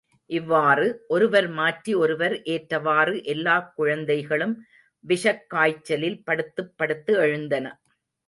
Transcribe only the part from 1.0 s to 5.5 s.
ஒருவர் மாற்றி ஒருவர் என்றவாறு, எல்லா குழந்தைகளும் விஷக்